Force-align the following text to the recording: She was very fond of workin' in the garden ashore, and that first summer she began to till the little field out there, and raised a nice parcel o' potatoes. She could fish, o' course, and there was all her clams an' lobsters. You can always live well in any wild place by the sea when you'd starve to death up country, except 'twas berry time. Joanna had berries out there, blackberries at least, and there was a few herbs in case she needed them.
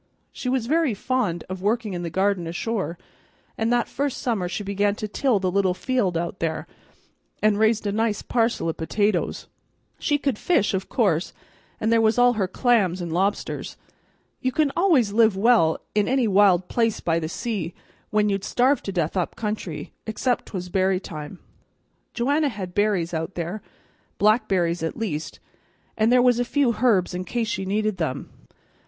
She 0.31 0.49
was 0.49 0.65
very 0.65 0.95
fond 0.95 1.43
of 1.47 1.61
workin' 1.61 1.93
in 1.93 2.01
the 2.01 2.09
garden 2.09 2.47
ashore, 2.47 2.97
and 3.55 3.71
that 3.71 3.87
first 3.87 4.17
summer 4.17 4.49
she 4.49 4.63
began 4.63 4.95
to 4.95 5.07
till 5.07 5.37
the 5.37 5.51
little 5.51 5.75
field 5.75 6.17
out 6.17 6.39
there, 6.39 6.65
and 7.43 7.59
raised 7.59 7.85
a 7.85 7.91
nice 7.91 8.23
parcel 8.23 8.67
o' 8.67 8.73
potatoes. 8.73 9.45
She 9.99 10.17
could 10.17 10.39
fish, 10.39 10.73
o' 10.73 10.79
course, 10.79 11.33
and 11.79 11.93
there 11.93 12.01
was 12.01 12.17
all 12.17 12.33
her 12.33 12.47
clams 12.47 12.99
an' 12.99 13.11
lobsters. 13.11 13.77
You 14.39 14.51
can 14.51 14.71
always 14.75 15.13
live 15.13 15.37
well 15.37 15.77
in 15.93 16.07
any 16.07 16.27
wild 16.27 16.67
place 16.67 16.99
by 16.99 17.19
the 17.19 17.29
sea 17.29 17.75
when 18.09 18.27
you'd 18.27 18.43
starve 18.43 18.81
to 18.81 18.91
death 18.91 19.15
up 19.15 19.35
country, 19.35 19.93
except 20.07 20.47
'twas 20.47 20.69
berry 20.69 20.99
time. 20.99 21.37
Joanna 22.15 22.49
had 22.49 22.73
berries 22.73 23.13
out 23.13 23.35
there, 23.35 23.61
blackberries 24.17 24.81
at 24.81 24.97
least, 24.97 25.39
and 25.95 26.11
there 26.11 26.23
was 26.23 26.39
a 26.39 26.43
few 26.43 26.77
herbs 26.81 27.13
in 27.13 27.23
case 27.23 27.49
she 27.49 27.65
needed 27.65 27.97
them. 27.97 28.31